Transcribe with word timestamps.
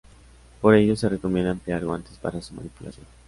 Por 0.61 0.73
ello, 0.73 0.95
se 0.95 1.09
recomienda 1.09 1.51
emplear 1.51 1.85
guantes 1.85 2.17
para 2.17 2.41
su 2.41 2.55
manipulación. 2.55 3.05